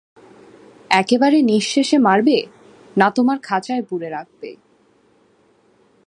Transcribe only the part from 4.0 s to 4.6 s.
রাখবে?